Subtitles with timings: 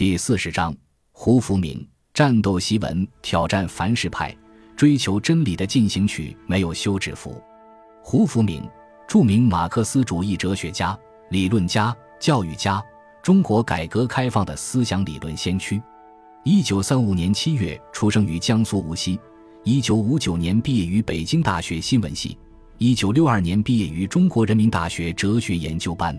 [0.00, 0.74] 第四十章：
[1.12, 4.34] 胡福明战斗檄文挑战凡世派，
[4.74, 7.38] 追求真理的进行曲没有休止符。
[8.02, 8.66] 胡福明，
[9.06, 12.82] 著名马克思主义哲学家、理论家、教育家，
[13.22, 15.78] 中国改革开放的思想理论先驱。
[16.44, 19.20] 一九三五年七月出生于江苏无锡，
[19.64, 22.38] 一九五九年毕业于北京大学新闻系，
[22.78, 26.18] 一九六二年毕业于中国人民大学哲学研究班，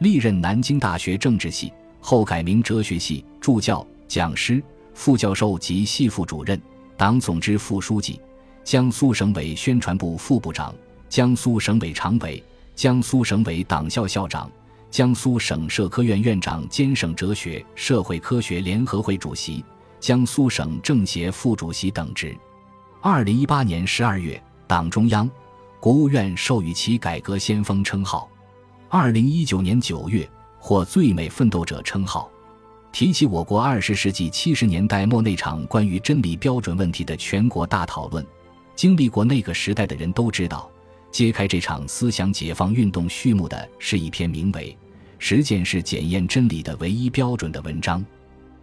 [0.00, 1.72] 历任南京大学政治系。
[2.08, 4.62] 后改名哲学系助教、讲师、
[4.94, 6.56] 副教授及系副主任，
[6.96, 8.20] 党总支副书记，
[8.62, 10.72] 江苏省委宣传部副部长，
[11.08, 12.40] 江苏省委常委，
[12.76, 14.48] 江苏省委党校校长，
[14.88, 19.64] 江苏省社科院院长兼省哲学社会科学联合会主席，
[19.98, 22.32] 江苏省政协副主席等职。
[23.00, 25.28] 二零一八年十二月，党中央、
[25.80, 28.30] 国务院授予其“改革先锋”称号。
[28.88, 30.24] 二零一九年九月。
[30.58, 32.30] 获最美奋斗者称号。
[32.92, 38.24] 提起我国二十世纪七十年代末那场关于真理标准问题的全国大讨论，
[38.74, 40.70] 经历过那个时代的人都知道，
[41.12, 44.74] 揭开这场思想解放运动序幕的是一篇名为
[45.18, 48.04] 《实践是检验真理的唯一标准》的文章。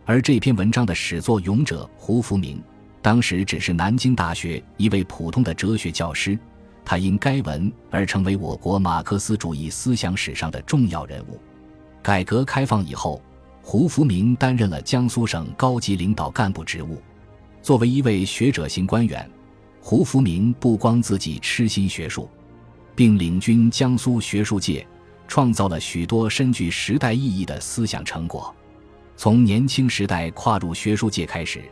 [0.04, 2.60] 而这篇文章的始作俑者胡福明，
[3.02, 6.38] 当时只是南京大学一位普通的哲学教师，
[6.84, 11.40] 他因该文而成为我国马克思主义思想史上的重要人物。
[12.04, 13.22] 改革开放以后，
[13.62, 17.02] 胡福明担任了江苏省高级领导干部职务。
[17.62, 19.28] 作为一位学者型官员，
[19.80, 22.30] 胡福明不光自己痴心学术，
[22.94, 24.86] 并领军江苏学术界，
[25.30, 28.54] 创造了许多深具时代意义的思想成果。
[29.16, 31.64] 从年轻时代跨入学术界开始，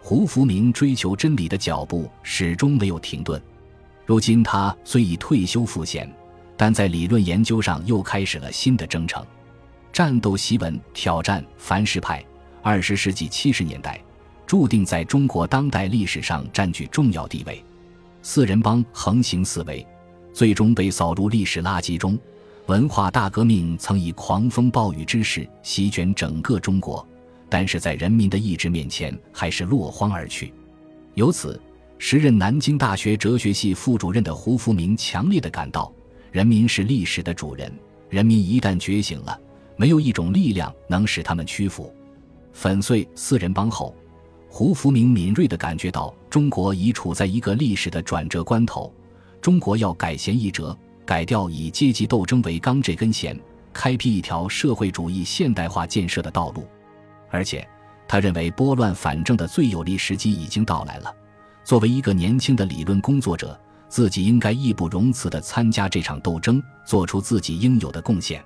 [0.00, 3.38] 胡福明追求真理的脚步始终没有停顿。
[4.06, 6.10] 如今他虽已退休赋闲，
[6.56, 9.22] 但在理论研究上又开始了新的征程。
[9.94, 12.20] 战斗檄文挑战凡世派，
[12.62, 14.02] 二十世纪七十年代
[14.44, 17.64] 注定在中国当代历史上占据重要地位。
[18.20, 19.86] 四人帮横行四维，
[20.32, 22.18] 最终被扫入历史垃圾中。
[22.66, 27.06] 文化大革命曾以狂风暴雨之势席卷整个中国，
[27.48, 30.52] 但是在人民的意志面前，还是落荒而去。
[31.14, 31.60] 由此，
[31.98, 35.92] 时任南京大学哲学系副主任的胡福明强烈的感到：
[36.32, 37.72] 人民是历史的主人，
[38.10, 39.38] 人民一旦觉醒了。
[39.76, 41.92] 没有一种力量能使他们屈服。
[42.52, 43.94] 粉碎四人帮后，
[44.48, 48.92] 胡福明敏锐地感觉到中国已处在一个历史的转折关头，
[49.40, 53.38] 中国要改弦易辙，改掉以阶级斗争为纲这根弦，
[53.72, 56.66] 开辟一条社会主义现代化建设的道路。
[57.30, 57.66] 而且，
[58.06, 61.12] 他认为拨乱反正的最有利时机已经到来了。
[61.64, 63.58] 作为一个年轻的理论工作者，
[63.88, 68.44] 自己应该义不容辞地参加这场斗争，做出自己应有的贡献。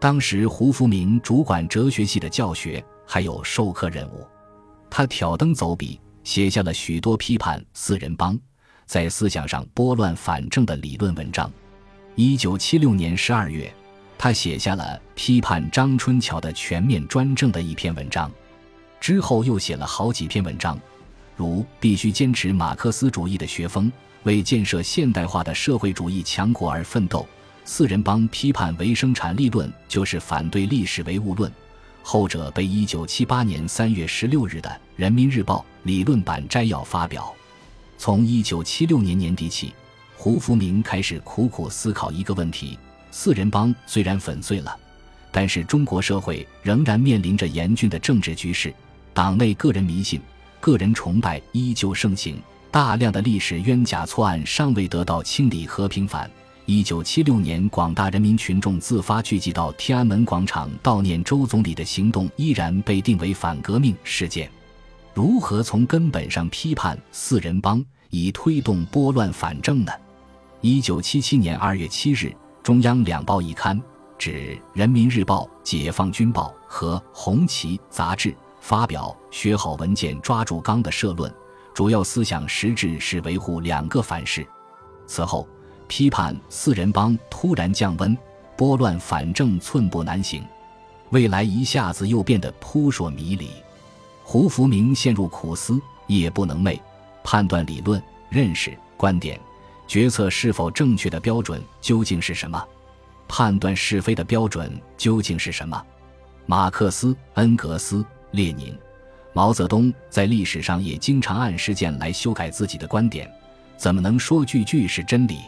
[0.00, 4.24] 当时，胡福明主管哲学系的教学，还有授课任务。
[4.88, 8.38] 他挑灯走笔，写下了许多批判四人帮
[8.86, 11.50] 在思想上拨乱反正的理论文章。
[12.14, 13.72] 一九七六年十二月，
[14.16, 18.30] 他写下了批判张春桥的全面专政的一篇文章。
[19.00, 20.78] 之后又写了好几篇文章，
[21.34, 23.90] 如必须坚持马克思主义的学风，
[24.22, 27.26] 为建设现代化的社会主义强国而奋斗。
[27.70, 31.52] 四人帮批判唯生产力论，就是反对历史唯物论。
[32.02, 37.30] 后者被一九七八年三月十六日的《人民日报》理论版摘要发表。
[37.98, 39.74] 从一九七六年年底起，
[40.16, 42.78] 胡福明开始苦苦思考一个问题：
[43.10, 44.74] 四人帮虽然粉碎了，
[45.30, 48.74] 但是中国社会仍然面临着严峻的政治局势，
[49.12, 50.18] 党内个人迷信、
[50.58, 52.40] 个人崇拜依旧盛行，
[52.70, 56.30] 大量的历史冤假错案尚未得到清理和平反。
[56.70, 64.50] 一九七六年，广大人民群众自发聚集到天安门广场悼念周总理的行动，依然被定为反革命事件。
[65.14, 69.90] 如何从根本上批判四人帮，以推动拨乱反正呢？
[70.60, 72.30] 一九七七年二月七日，
[72.62, 73.80] 中央两报一刊
[74.18, 74.30] 指
[74.74, 81.34] 《人民日报》《解放军报》和《红旗》杂志发表学好文件、抓住纲的社论，
[81.72, 84.46] 主要思想实质是维护两个凡是。
[85.06, 85.48] 此后。
[85.88, 88.16] 批判四人帮突然降温，
[88.56, 90.44] 拨乱反正寸步难行，
[91.10, 93.50] 未来一下子又变得扑朔迷离。
[94.22, 96.78] 胡福明陷入苦思，夜不能寐。
[97.24, 98.00] 判断理论、
[98.30, 99.38] 认识、观点、
[99.86, 102.62] 决策是否正确的标准究竟是什么？
[103.26, 105.82] 判断是非的标准究竟是什么？
[106.46, 108.74] 马克思、恩格斯、列宁、
[109.34, 113.30] 毛泽东在历史上也经常按事件来修改自己的观点，
[113.76, 115.40] 怎么能说句句是真理？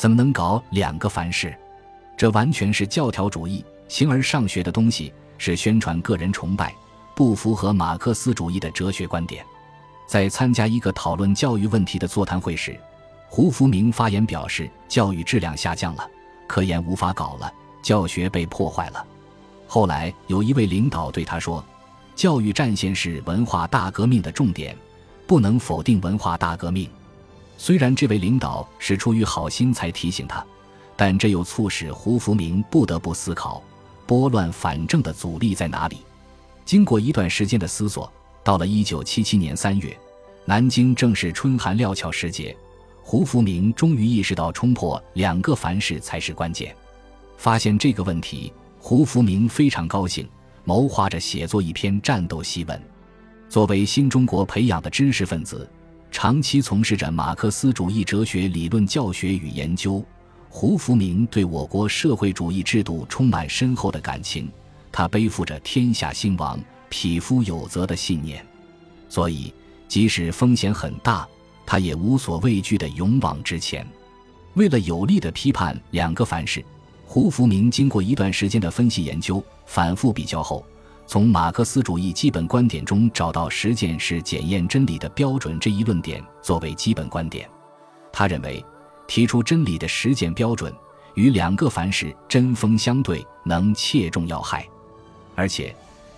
[0.00, 1.54] 怎么能搞两个凡是？
[2.16, 6.74] 这完全是教条主义、形而上学的东西，是宣传个人崇拜、
[7.14, 9.44] 不符合马克思主义的哲学观点。
[10.06, 12.80] 在参加一个讨论教育问题的座谈会时，
[13.28, 16.10] 胡福明发言表示，教育质量下降了，
[16.46, 17.52] 科研无法搞了，
[17.82, 19.04] 教学被破坏了。
[19.66, 21.62] 后来有一位领导对他说
[22.16, 24.74] ：“教育战线是文化大革命的重点，
[25.26, 26.88] 不能否定文化大革命。”
[27.62, 30.42] 虽然这位领导是出于好心才提醒他，
[30.96, 33.62] 但这又促使胡福明不得不思考
[34.06, 35.98] 拨乱反正的阻力在哪里。
[36.64, 38.10] 经过一段时间的思索，
[38.42, 39.94] 到了一九七七年三月，
[40.46, 42.56] 南京正是春寒料峭时节，
[43.02, 46.74] 胡福明终于意识到冲破两个凡是才是关键。
[47.36, 48.50] 发现这个问题。
[48.82, 50.26] 胡福明非常高兴，
[50.64, 52.82] 谋划着写作一篇战斗檄文。
[53.50, 55.68] 作为新中国培养的知识分子，
[56.10, 60.04] 长期从事着马克思主义哲学理论教学与研究，
[60.48, 64.50] 胡福明对我国社会主义制度充满深厚的感情。
[64.92, 66.58] 他背负着“天下兴亡，
[66.88, 68.44] 匹夫有责”的信念，
[69.08, 69.54] 所以
[69.86, 71.26] 即使风险很大，
[71.64, 73.86] 他也无所畏惧地勇往直前。
[74.54, 76.64] 为了有力地批判两个凡是。
[77.06, 80.64] 胡福明经过一段时间的分析研究、反复比较后，
[81.10, 87.50] 从马克思主义基本观点中找到“实践是检验真理的标准”这一论点作为基本观点。
[88.12, 88.64] 他认为，
[89.08, 90.72] 提出真理的实践标准
[91.14, 94.64] 与两个凡是针锋相对，能切中要害。
[95.34, 95.74] 而且，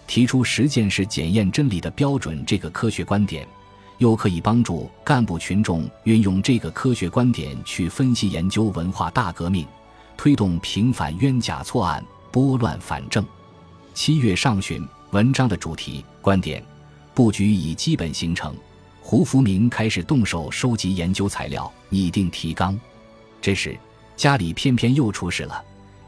[0.06, 3.48] 提出“实践是检验真理的标准”这个科学观点，
[3.96, 9.66] 又可以帮助干部群众运用这个科学观点去分析研究文化大革命。
[10.18, 13.24] 推动平反冤假错案，拨乱反正。
[13.94, 16.64] 七月上旬，文章的主题、观点、
[17.14, 18.54] 布局已基本形成。
[19.02, 22.78] 胡福明开始动手收集研究材料，拟定提纲。
[23.40, 23.76] 这时，
[24.16, 25.62] 家里偏偏又出事了。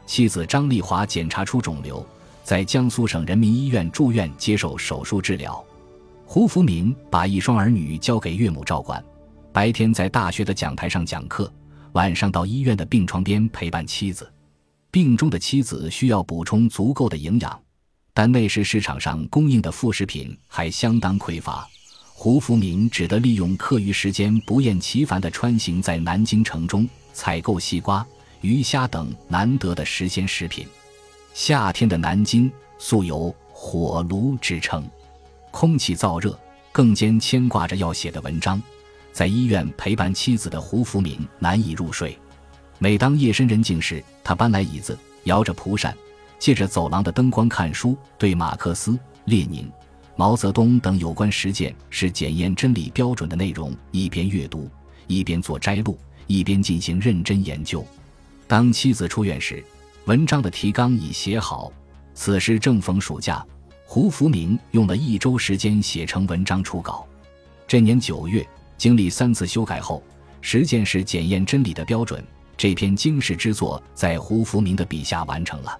[0.07, 2.03] 妻子张丽华检查出肿瘤，
[2.43, 5.63] 在江苏省人民医院住院接受手术治疗。
[6.25, 9.03] 胡福明把一双儿女交给岳母照管，
[9.53, 11.51] 白天在大学的讲台上讲课。
[11.91, 14.29] 晚上到医院的病床边陪伴妻子，
[14.89, 17.61] 病中的妻子需要补充足够的营养，
[18.15, 21.67] 但那时市场上供应的副食品还相当匮乏。
[22.13, 28.07] 胡福明只得利用课余时间不厌其烦地穿行在南京城中，采购西瓜、
[28.39, 30.65] 鱼虾等难得的时鲜食品。
[31.33, 34.89] 夏天的南京素有“火炉”之称，
[35.51, 36.39] 空气燥热，
[36.71, 38.63] 更兼牵挂着要写的文章。
[39.11, 42.17] 在医院陪伴妻子的胡福明难以入睡。
[42.79, 45.93] 每当夜深人静时，他搬来椅子，摇着蒲扇，
[46.39, 49.71] 借着走廊的灯光看书，对马克思、列宁、
[50.15, 54.69] 毛泽东等有关实践是检验真理标准的内容一边阅读，
[55.07, 55.97] 一边做摘录，
[56.27, 57.85] 一边进行认真研究。
[58.47, 59.63] 当妻子出院时，
[60.05, 61.71] 文章的提纲已写好。
[62.13, 63.45] 此时正逢暑假，
[63.85, 67.07] 胡福明用了一周时间写成文章初稿。
[67.67, 68.45] 这年九月。
[68.77, 70.03] 经历三次修改后，
[70.41, 72.21] 实践是检验真理的标准。
[72.57, 75.79] 这篇经世之作在胡福明的笔下完成了。